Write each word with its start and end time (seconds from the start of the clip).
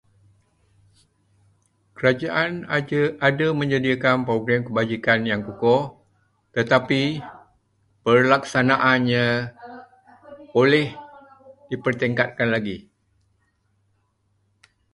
Kerajaan 1.95 2.53
ada- 2.77 3.15
ada 3.29 3.47
menyediakan 3.61 4.17
program 4.27 4.61
kebajikan 4.67 5.19
yang 5.29 5.41
kukuh, 5.47 5.83
tetapi 6.57 7.01
pelaksanaannya 8.03 9.27
boleh 10.57 10.87
dipertingkatkan 11.69 12.49
lagi. 12.55 12.77